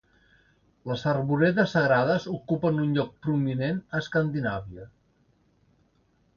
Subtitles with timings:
[0.91, 4.91] Les arboredes sagrades ocupen un lloc prominent a Escandinàvia.